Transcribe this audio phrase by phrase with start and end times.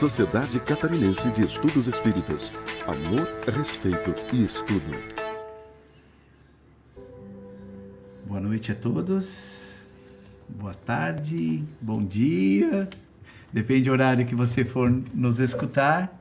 [0.00, 2.54] Sociedade Catarinense de Estudos Espíritas.
[2.86, 4.90] Amor, respeito e estudo.
[8.26, 9.86] Boa noite a todos.
[10.48, 12.88] Boa tarde, bom dia.
[13.52, 16.18] Depende do horário que você for nos escutar.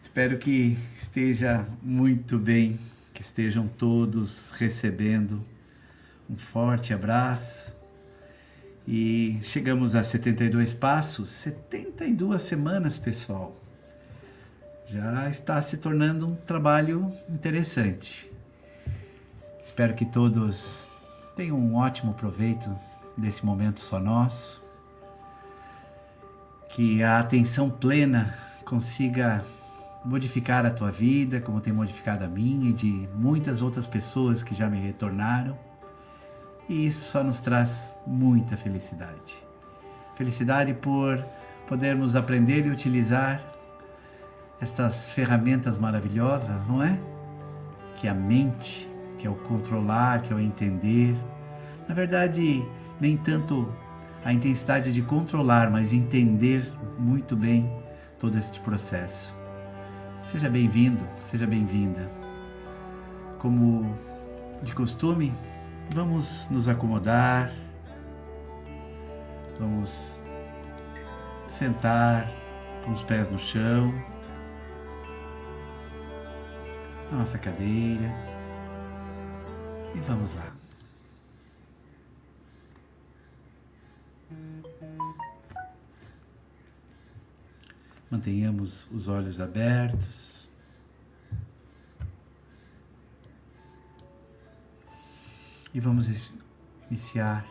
[0.00, 2.78] Espero que esteja muito bem,
[3.12, 5.44] que estejam todos recebendo
[6.30, 7.79] um forte abraço.
[8.86, 13.54] E chegamos a 72 passos, 72 semanas, pessoal.
[14.86, 18.30] Já está se tornando um trabalho interessante.
[19.64, 20.88] Espero que todos
[21.36, 22.68] tenham um ótimo proveito
[23.16, 24.64] desse momento só nosso.
[26.70, 29.44] Que a atenção plena consiga
[30.04, 34.54] modificar a tua vida, como tem modificado a minha e de muitas outras pessoas que
[34.54, 35.56] já me retornaram.
[36.70, 39.44] E isso só nos traz muita felicidade.
[40.14, 41.18] Felicidade por
[41.66, 43.42] podermos aprender e utilizar
[44.60, 46.96] estas ferramentas maravilhosas, não é?
[47.96, 51.16] Que a mente, que é o controlar, que é o entender.
[51.88, 52.64] Na verdade,
[53.00, 53.74] nem tanto
[54.24, 57.68] a intensidade de controlar, mas entender muito bem
[58.16, 59.34] todo este processo.
[60.24, 62.08] Seja bem-vindo, seja bem-vinda.
[63.40, 63.92] Como
[64.62, 65.32] de costume,
[65.92, 67.52] vamos nos acomodar,
[69.58, 70.24] vamos
[71.48, 72.30] sentar
[72.84, 73.92] com os pés no chão,
[77.10, 78.14] na nossa cadeira
[79.94, 80.52] e vamos lá.
[88.10, 90.39] Mantenhamos os olhos abertos.
[95.72, 96.30] E vamos
[96.90, 97.46] iniciar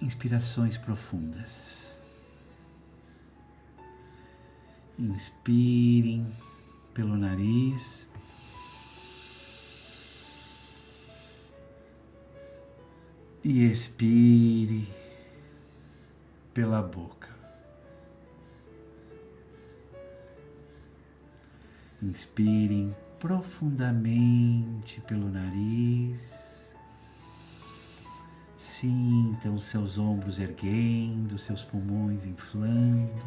[0.00, 2.00] inspirações profundas.
[4.96, 6.32] Inspirem
[6.94, 8.06] pelo nariz.
[13.42, 14.88] E expire
[16.54, 17.28] pela boca.
[22.00, 26.72] Inspirem profundamente pelo nariz.
[28.56, 33.26] Sintam seus ombros erguendo, seus pulmões inflando.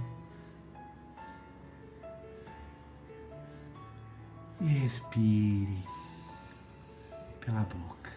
[4.59, 5.83] E expire
[7.39, 8.11] pela boca.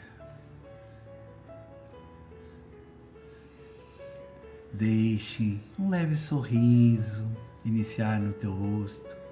[4.72, 7.30] Deixe um leve sorriso
[7.64, 9.23] iniciar no teu rosto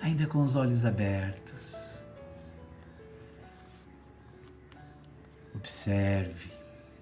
[0.00, 2.04] ainda com os olhos abertos.
[5.54, 6.50] Observe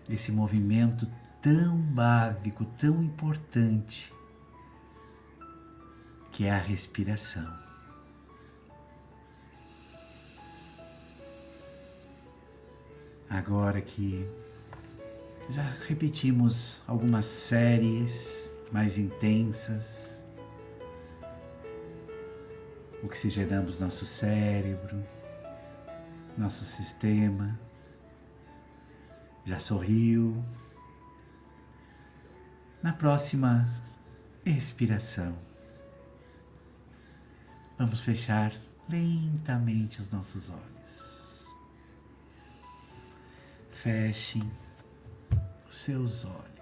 [0.08, 1.06] esse movimento
[1.42, 4.12] tão básico, tão importante,
[6.32, 7.66] que é a respiração.
[13.28, 14.28] Agora que
[15.50, 20.22] já repetimos algumas séries mais intensas,
[23.06, 25.02] oxigenamos nosso cérebro,
[26.36, 27.58] nosso sistema.
[29.44, 30.44] Já sorriu.
[32.82, 33.68] Na próxima
[34.44, 35.36] expiração,
[37.78, 38.52] vamos fechar
[38.88, 41.46] lentamente os nossos olhos.
[43.72, 44.50] Fechem
[45.68, 46.55] os seus olhos.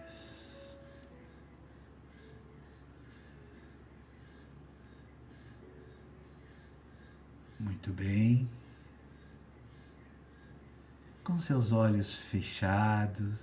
[7.65, 8.47] Muito bem.
[11.25, 13.41] Com seus olhos fechados,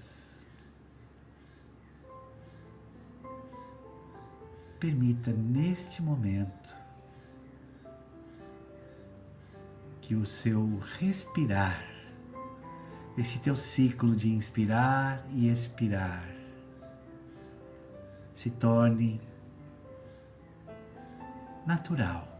[4.79, 6.77] permita neste momento
[10.01, 11.83] que o seu respirar,
[13.17, 16.29] esse teu ciclo de inspirar e expirar,
[18.35, 19.19] se torne
[21.65, 22.30] natural.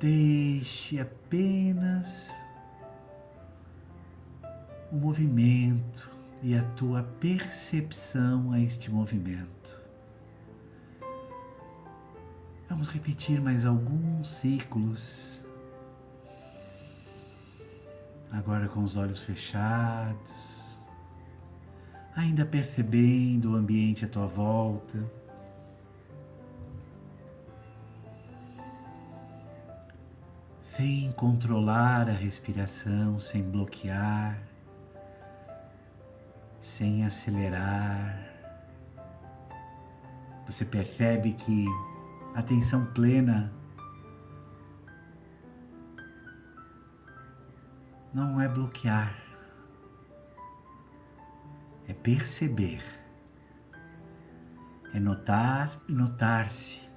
[0.00, 2.30] Deixe apenas
[4.92, 6.08] o movimento
[6.40, 9.80] e a tua percepção a este movimento.
[12.68, 15.42] Vamos repetir mais alguns ciclos.
[18.30, 20.78] Agora com os olhos fechados,
[22.14, 24.98] ainda percebendo o ambiente à tua volta.
[30.78, 34.40] Sem controlar a respiração, sem bloquear,
[36.60, 38.16] sem acelerar.
[40.46, 41.66] Você percebe que
[42.32, 43.52] atenção plena
[48.14, 49.20] não é bloquear,
[51.88, 52.84] é perceber,
[54.94, 56.88] é notar e notar-se.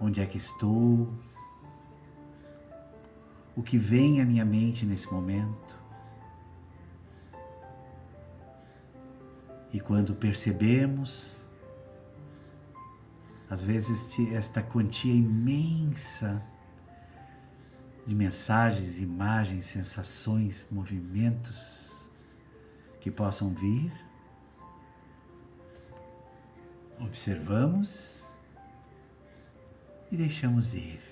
[0.00, 1.31] Onde é que estou?
[3.54, 5.80] O que vem à minha mente nesse momento?
[9.72, 11.36] E quando percebemos,
[13.48, 16.42] às vezes, esta quantia imensa
[18.06, 22.10] de mensagens, imagens, sensações, movimentos
[23.00, 23.92] que possam vir,
[26.98, 28.22] observamos
[30.10, 31.11] e deixamos ir.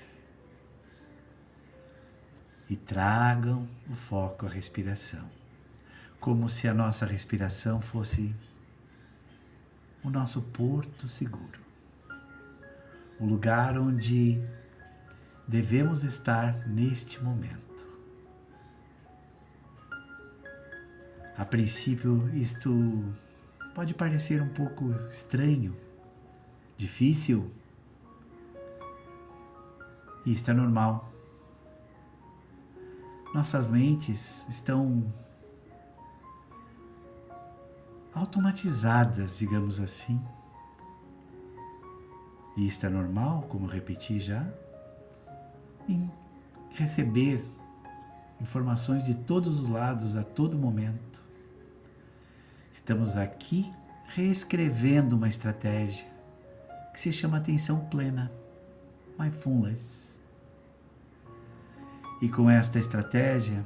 [2.71, 5.29] E tragam o foco à respiração,
[6.21, 8.33] como se a nossa respiração fosse
[10.05, 11.59] o nosso porto seguro,
[13.19, 14.41] o lugar onde
[15.49, 17.89] devemos estar neste momento.
[21.37, 22.71] A princípio, isto
[23.75, 25.77] pode parecer um pouco estranho,
[26.77, 27.51] difícil.
[30.25, 31.10] Isto é normal.
[33.33, 35.05] Nossas mentes estão
[38.13, 40.21] automatizadas, digamos assim.
[42.57, 44.47] E isto é normal, como repeti já,
[45.89, 46.11] em
[46.71, 47.45] receber
[48.41, 51.23] informações de todos os lados a todo momento.
[52.73, 53.73] Estamos aqui
[54.09, 56.07] reescrevendo uma estratégia
[56.93, 58.33] que se chama atenção plena,
[59.19, 60.10] mindfulness.
[62.21, 63.65] E com esta estratégia,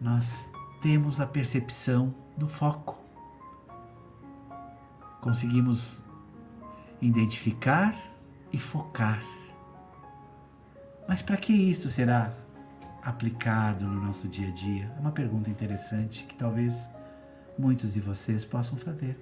[0.00, 0.48] nós
[0.80, 2.98] temos a percepção do foco.
[5.20, 6.00] Conseguimos
[7.00, 7.96] identificar
[8.52, 9.22] e focar.
[11.08, 12.32] Mas para que isso será
[13.02, 14.92] aplicado no nosso dia a dia?
[14.96, 16.88] É uma pergunta interessante que talvez
[17.56, 19.16] muitos de vocês possam fazer.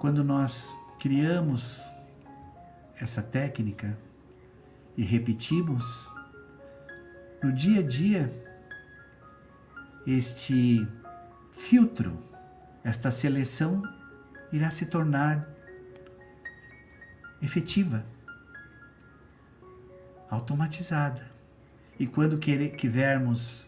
[0.00, 1.84] Quando nós criamos
[3.00, 3.96] essa técnica
[5.00, 6.12] e repetimos,
[7.42, 8.30] no dia a dia
[10.06, 10.86] este
[11.50, 12.22] filtro,
[12.84, 13.82] esta seleção
[14.52, 15.48] irá se tornar
[17.40, 18.04] efetiva,
[20.28, 21.26] automatizada.
[21.98, 23.66] E quando quisermos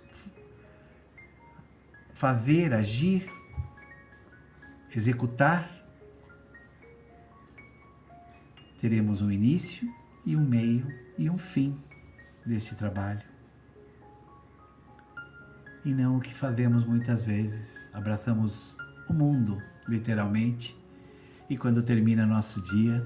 [2.12, 3.26] fazer, agir,
[4.94, 5.82] executar,
[8.78, 9.90] teremos um início
[10.26, 10.86] e um meio
[11.18, 11.78] e um fim
[12.44, 13.32] deste trabalho
[15.84, 17.88] e não o que fazemos muitas vezes.
[17.92, 18.76] Abraçamos
[19.08, 20.80] o mundo, literalmente,
[21.48, 23.04] e quando termina nosso dia,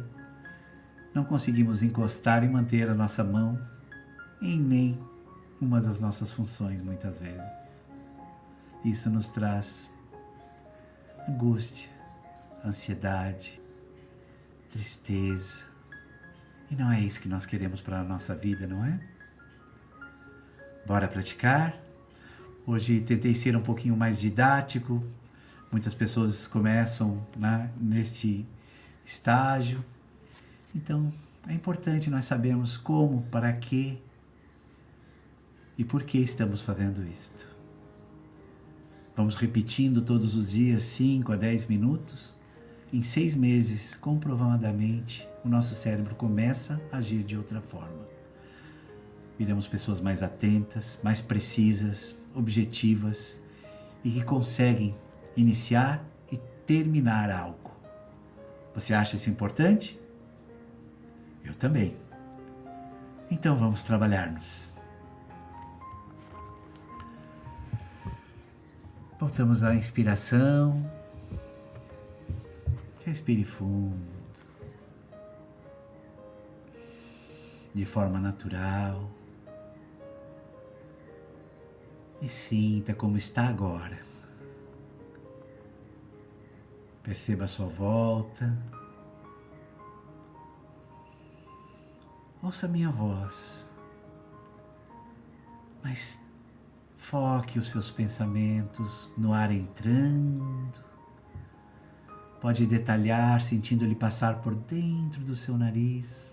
[1.15, 3.59] não conseguimos encostar e manter a nossa mão
[4.41, 5.01] em nem
[5.61, 7.43] uma das nossas funções, muitas vezes.
[8.85, 9.91] Isso nos traz
[11.27, 11.91] angústia,
[12.65, 13.61] ansiedade,
[14.71, 15.65] tristeza.
[16.71, 19.01] E não é isso que nós queremos para a nossa vida, não é?
[20.87, 21.77] Bora praticar?
[22.67, 25.05] Hoje tentei ser um pouquinho mais didático.
[25.71, 28.47] Muitas pessoas começam né, neste
[29.05, 29.85] estágio.
[30.75, 31.13] Então,
[31.47, 33.99] é importante nós sabermos como, para quê
[35.79, 37.49] e por que estamos fazendo isto.
[39.17, 42.35] Vamos repetindo todos os dias 5 a 10 minutos.
[42.93, 48.07] Em seis meses, comprovadamente, o nosso cérebro começa a agir de outra forma.
[49.39, 53.41] Viramos pessoas mais atentas, mais precisas, objetivas
[54.05, 54.95] e que conseguem
[55.37, 57.73] iniciar e terminar algo.
[58.73, 60.01] Você acha isso importante?
[61.45, 61.97] Eu também.
[63.31, 64.77] Então vamos trabalhar-nos.
[69.19, 70.96] Voltamos à inspiração.
[73.07, 74.27] Respire fundo.
[77.73, 79.09] De forma natural
[82.21, 84.05] e sinta como está agora.
[87.05, 88.59] Perceba a sua volta.
[92.43, 93.71] Ouça a minha voz,
[95.81, 96.19] mas
[96.97, 100.96] foque os seus pensamentos no ar entrando.
[102.47, 106.33] Pode detalhar sentindo ele passar por dentro do seu nariz.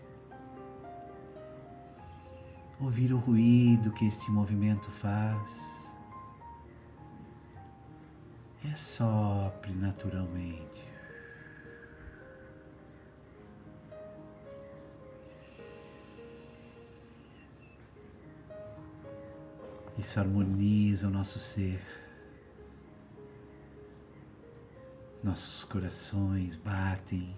[2.80, 5.50] Ouvir o ruído que este movimento faz
[8.64, 10.88] e assopre naturalmente.
[19.98, 22.03] Isso harmoniza o nosso ser.
[25.24, 27.34] Nossos corações batem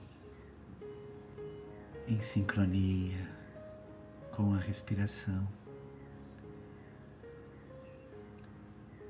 [2.07, 3.29] em sincronia
[4.31, 5.47] com a respiração.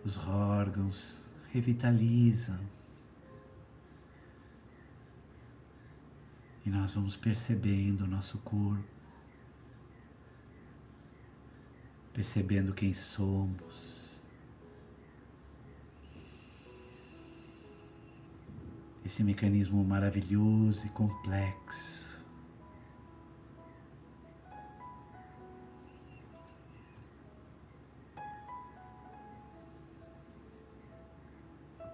[0.03, 1.17] Os órgãos
[1.53, 2.59] revitalizam.
[6.65, 8.83] E nós vamos percebendo o nosso corpo,
[12.11, 14.04] percebendo quem somos.
[19.05, 22.05] Esse mecanismo maravilhoso e complexo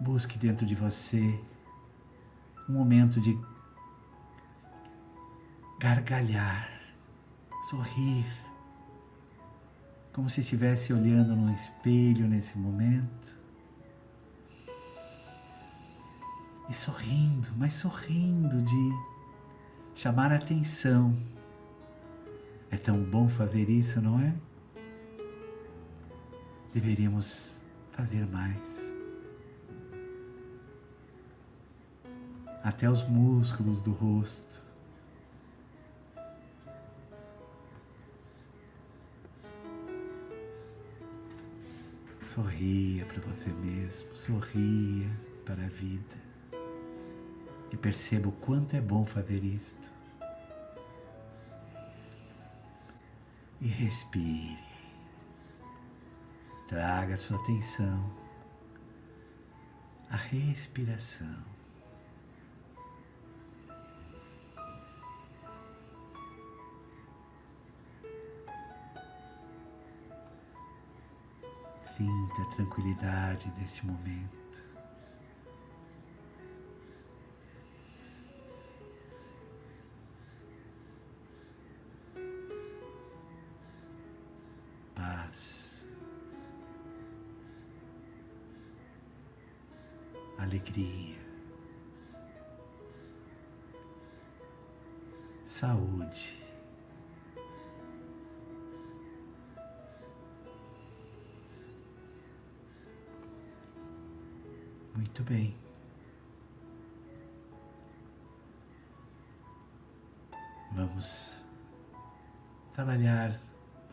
[0.01, 1.39] Busque dentro de você
[2.67, 3.37] um momento de
[5.79, 6.67] gargalhar,
[7.69, 8.25] sorrir,
[10.11, 13.40] como se estivesse olhando no espelho nesse momento.
[16.71, 18.89] E sorrindo, mas sorrindo de
[19.93, 21.13] chamar a atenção.
[22.69, 24.33] É tão bom fazer isso, não é?
[26.73, 27.51] Deveríamos
[27.91, 28.71] fazer mais.
[32.63, 34.63] até os músculos do rosto.
[42.27, 45.09] Sorria para você mesmo, sorria
[45.43, 46.30] para a vida
[47.71, 49.91] e perceba o quanto é bom fazer isto.
[53.61, 54.59] E respire.
[56.67, 58.11] Traga sua atenção
[60.09, 61.51] à respiração.
[71.97, 74.40] Sinta a tranquilidade deste momento.
[90.51, 91.15] Alegria.
[95.45, 96.37] Saúde.
[104.93, 105.55] Muito bem.
[110.73, 111.37] Vamos
[112.73, 113.39] trabalhar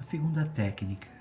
[0.01, 1.18] a segunda técnica.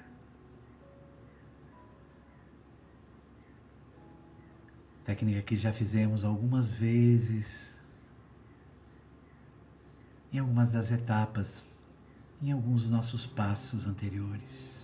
[5.07, 7.73] Técnica que já fizemos algumas vezes
[10.33, 11.63] em algumas das etapas,
[12.41, 14.77] em alguns dos nossos passos anteriores.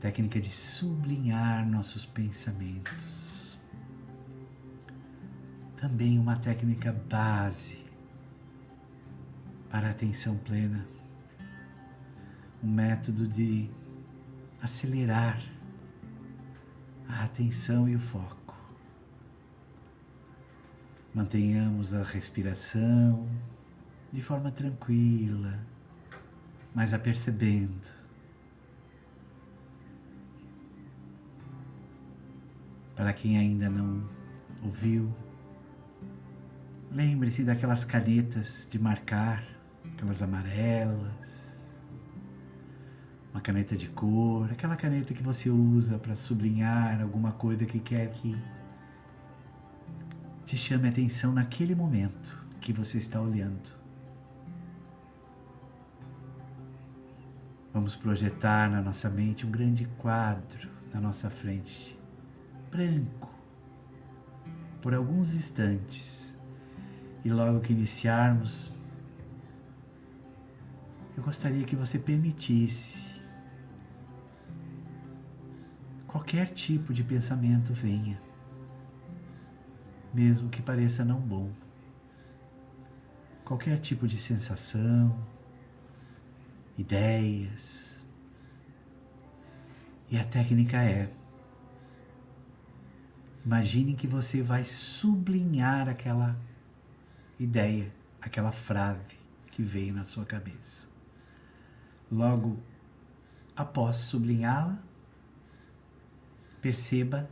[0.00, 3.58] técnica de sublinhar nossos pensamentos.
[5.76, 7.84] Também uma técnica base
[9.68, 10.86] para a atenção plena,
[12.62, 13.68] um método de
[14.62, 15.57] acelerar
[17.08, 18.54] a atenção e o foco.
[21.14, 23.28] Mantenhamos a respiração
[24.12, 25.58] de forma tranquila,
[26.74, 28.08] mas apercebendo
[32.98, 34.02] Para quem ainda não
[34.60, 35.14] ouviu,
[36.90, 39.44] lembre-se daquelas canetas de marcar,
[39.94, 41.47] aquelas amarelas,
[43.38, 48.10] uma caneta de cor, aquela caneta que você usa para sublinhar alguma coisa que quer
[48.10, 48.36] que
[50.44, 53.72] te chame a atenção naquele momento que você está olhando.
[57.72, 61.96] Vamos projetar na nossa mente um grande quadro na nossa frente
[62.72, 63.32] branco
[64.82, 66.36] por alguns instantes.
[67.24, 68.72] E logo que iniciarmos,
[71.16, 73.07] eu gostaria que você permitisse
[76.18, 78.20] qualquer tipo de pensamento venha,
[80.12, 81.52] mesmo que pareça não bom.
[83.44, 85.16] Qualquer tipo de sensação,
[86.76, 88.04] ideias.
[90.10, 91.08] E a técnica é
[93.44, 96.36] Imagine que você vai sublinhar aquela
[97.38, 99.16] ideia, aquela frase
[99.52, 100.88] que veio na sua cabeça.
[102.10, 102.58] Logo
[103.56, 104.87] após sublinhá-la,
[106.68, 107.26] perceba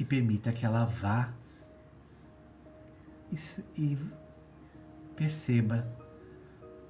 [0.00, 1.32] e permita que ela vá
[3.30, 3.36] e,
[3.80, 3.96] e
[5.14, 5.86] perceba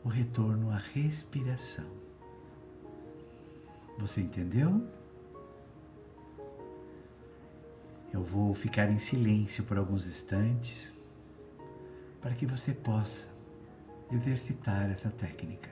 [0.03, 1.85] o retorno à respiração.
[3.99, 4.83] Você entendeu?
[8.11, 10.95] Eu vou ficar em silêncio por alguns instantes
[12.23, 13.29] para que você possa
[14.11, 15.69] exercitar essa técnica.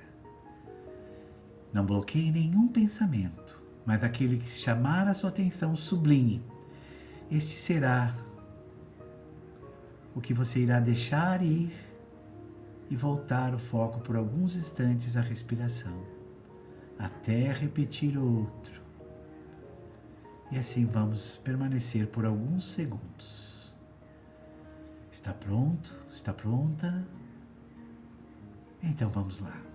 [1.73, 3.58] Não bloqueie nenhum pensamento,
[3.89, 6.43] mas aquele que chamar a sua atenção sublinhe.
[7.31, 8.15] Este será
[10.15, 11.73] o que você irá deixar ir
[12.91, 16.05] e voltar o foco por alguns instantes à respiração,
[16.99, 18.79] até repetir o outro.
[20.51, 23.73] E assim vamos permanecer por alguns segundos.
[25.11, 25.95] Está pronto?
[26.13, 27.09] Está pronta?
[28.83, 29.68] Então vamos lá.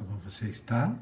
[0.00, 0.96] Como você está?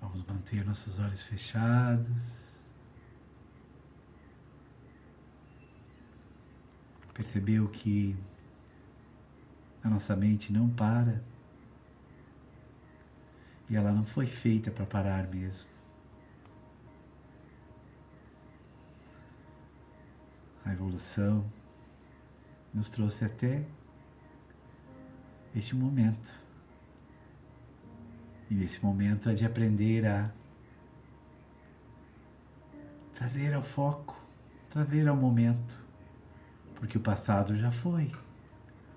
[0.00, 2.08] Vamos manter nossos olhos fechados.
[7.14, 8.16] Percebeu que
[9.84, 11.22] a nossa mente não para
[13.70, 15.70] e ela não foi feita para parar mesmo.
[20.64, 21.48] A evolução
[22.74, 23.64] nos trouxe até
[25.54, 26.34] este momento.
[28.50, 30.30] E nesse momento é de aprender a
[33.14, 34.20] trazer ao foco,
[34.68, 35.78] trazer ao momento,
[36.74, 38.10] porque o passado já foi,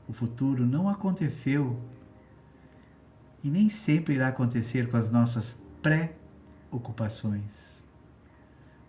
[0.08, 1.80] o futuro não aconteceu
[3.44, 7.84] e nem sempre irá acontecer com as nossas pré-ocupações.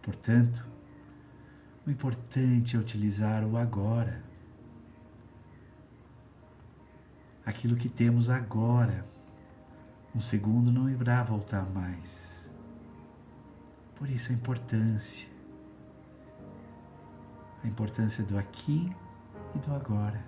[0.03, 0.67] Portanto,
[1.87, 4.28] o importante é utilizar o agora
[7.49, 9.07] aquilo que temos agora.
[10.15, 12.51] Um segundo não irá voltar mais.
[13.97, 15.27] Por isso a importância.
[17.65, 18.95] A importância do aqui
[19.55, 20.23] e do agora.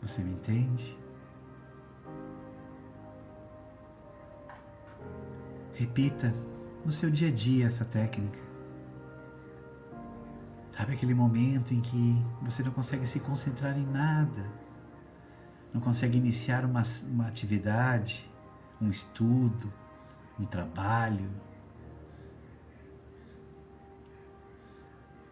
[0.00, 0.98] Você me entende?
[5.74, 6.34] Repita
[6.86, 8.40] no seu dia a dia essa técnica.
[10.74, 14.67] Sabe aquele momento em que você não consegue se concentrar em nada?
[15.72, 18.28] Não consegue iniciar uma, uma atividade,
[18.80, 19.72] um estudo,
[20.38, 21.30] um trabalho.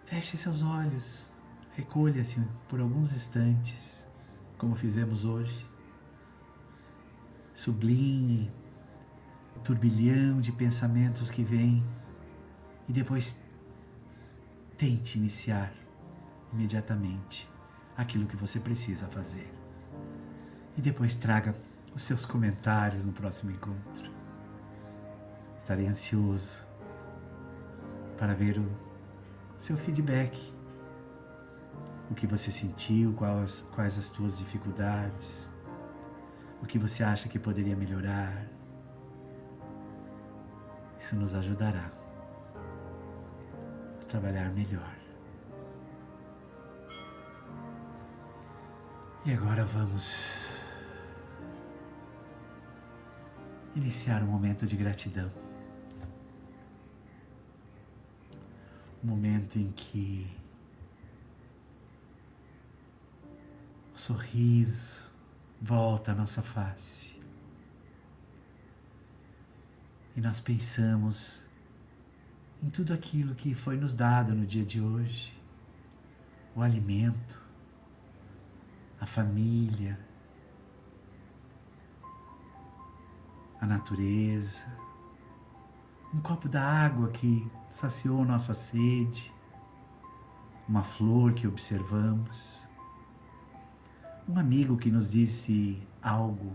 [0.04, 1.28] Feche seus olhos,
[1.72, 4.06] recolha-se por alguns instantes,
[4.58, 5.66] como fizemos hoje.
[7.54, 8.52] Sublinhe
[9.56, 11.84] o turbilhão de pensamentos que vem
[12.86, 13.36] e depois
[14.76, 15.72] tente iniciar
[16.52, 17.50] imediatamente
[17.96, 19.65] aquilo que você precisa fazer
[20.76, 21.54] e depois traga
[21.94, 24.10] os seus comentários no próximo encontro.
[25.58, 26.64] Estarei ansioso
[28.18, 28.70] para ver o
[29.58, 30.54] seu feedback.
[32.10, 35.48] O que você sentiu, quais, quais as tuas dificuldades,
[36.62, 38.46] o que você acha que poderia melhorar.
[41.00, 41.90] Isso nos ajudará
[44.00, 44.94] a trabalhar melhor.
[49.24, 50.45] E agora vamos
[53.76, 55.30] iniciar um momento de gratidão.
[59.06, 60.26] um momento em que
[63.94, 65.04] o sorriso
[65.62, 67.14] volta à nossa face.
[70.16, 71.44] E nós pensamos
[72.60, 75.32] em tudo aquilo que foi nos dado no dia de hoje:
[76.54, 77.40] o alimento,
[79.00, 79.98] a família,
[83.60, 84.64] a natureza,
[86.12, 89.32] um copo d'água que saciou nossa sede,
[90.68, 92.66] uma flor que observamos,
[94.28, 96.52] um amigo que nos disse algo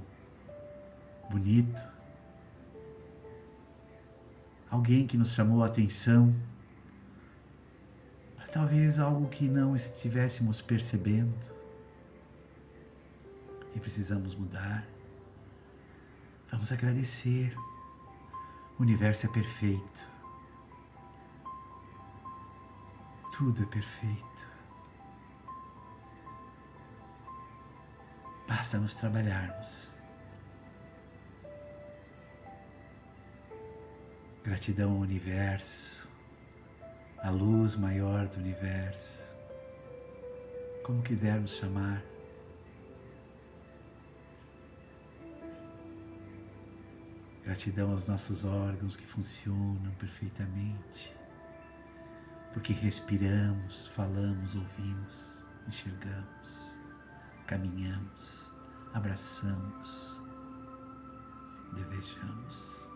[1.30, 1.82] bonito,
[4.70, 6.36] alguém que nos chamou a atenção.
[8.52, 11.34] Talvez algo que não estivéssemos percebendo.
[13.74, 14.86] E precisamos mudar.
[16.52, 17.56] Vamos agradecer.
[18.78, 20.10] O universo é perfeito.
[23.32, 24.48] Tudo é perfeito.
[28.48, 29.96] Basta nos trabalharmos.
[34.44, 36.10] Gratidão ao universo,
[37.20, 39.22] à luz maior do universo,
[40.84, 42.11] como quisermos chamar.
[47.52, 51.14] Gratidão aos nossos órgãos que funcionam perfeitamente,
[52.54, 56.80] porque respiramos, falamos, ouvimos, enxergamos,
[57.46, 58.54] caminhamos,
[58.94, 60.22] abraçamos,
[61.74, 62.90] desejamos.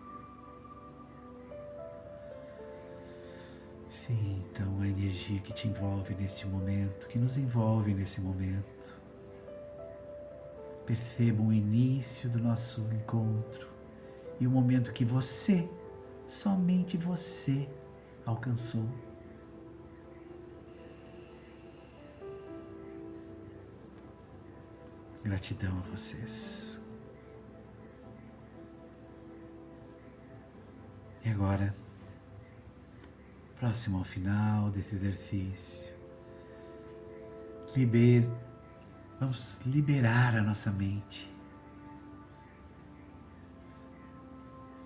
[4.07, 8.95] Sim, então a energia que te envolve neste momento, que nos envolve nesse momento.
[10.85, 13.74] Percebam o início do nosso encontro
[14.39, 15.69] e o momento que você,
[16.27, 17.69] somente você,
[18.25, 18.87] alcançou.
[25.23, 26.79] Gratidão a vocês.
[31.23, 31.75] E agora,
[33.59, 35.95] próximo ao final desse exercício,
[37.75, 38.29] liber,
[39.19, 41.34] vamos liberar a nossa mente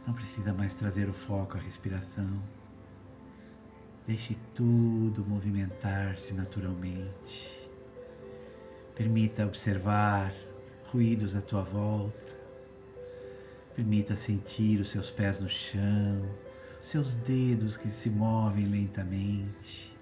[0.10, 2.41] Não precisa mais trazer o foco à respiração.
[4.08, 7.69] Deixe tudo movimentar-se naturalmente.
[8.95, 10.34] Permita observar
[10.91, 12.36] ruídos à tua volta.
[13.76, 16.28] Permita sentir os seus pés no chão,
[16.82, 19.95] seus dedos que se movem lentamente,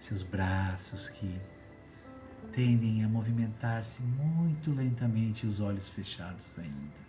[0.00, 1.40] seus braços que
[2.50, 7.05] tendem a movimentar-se muito lentamente, os olhos fechados ainda.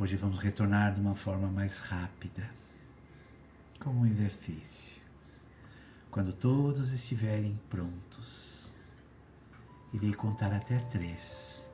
[0.00, 2.50] Hoje vamos retornar de uma forma mais rápida,
[3.78, 5.02] como um exercício.
[6.10, 8.72] Quando todos estiverem prontos,
[9.92, 11.68] irei contar até três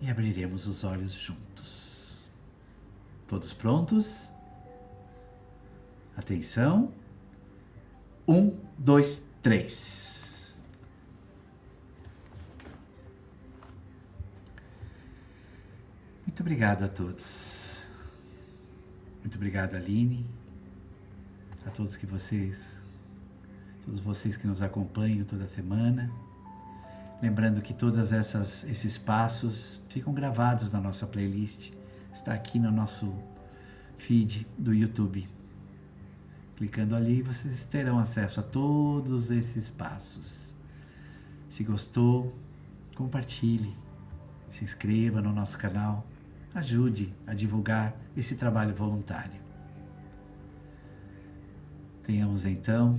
[0.00, 2.30] e abriremos os olhos juntos.
[3.26, 4.30] Todos prontos?
[6.16, 6.92] Atenção!
[8.28, 10.15] Um, dois, três.
[16.36, 17.82] Muito obrigado a todos.
[19.20, 20.26] Muito obrigado, Aline,
[21.64, 22.78] a todos que vocês,
[23.82, 26.12] todos vocês que nos acompanham toda semana.
[27.22, 31.72] Lembrando que todos esses passos ficam gravados na nossa playlist.
[32.12, 33.16] Está aqui no nosso
[33.96, 35.26] feed do YouTube.
[36.54, 40.54] Clicando ali, vocês terão acesso a todos esses passos.
[41.48, 42.36] Se gostou,
[42.94, 43.74] compartilhe,
[44.50, 46.06] se inscreva no nosso canal
[46.54, 49.40] ajude a divulgar esse trabalho voluntário.
[52.02, 52.98] Tenhamos então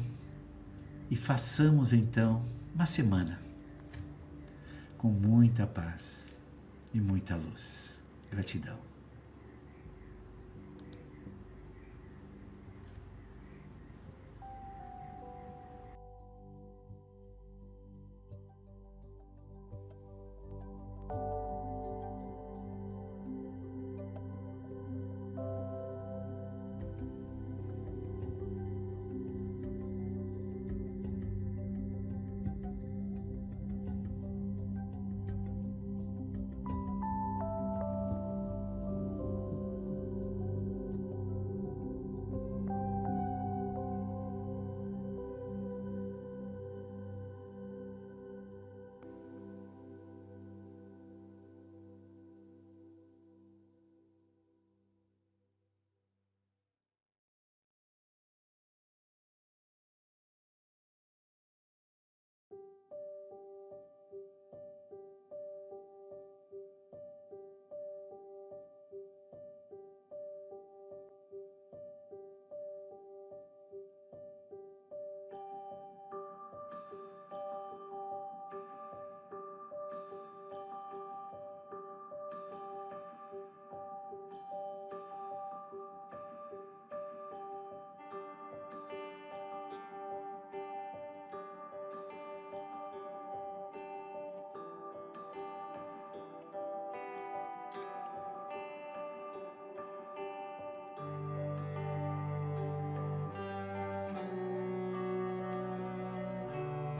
[1.09, 2.43] e façamos então
[2.75, 3.39] uma semana
[4.97, 6.27] com muita paz
[6.93, 8.03] e muita luz.
[8.29, 8.86] Gratidão.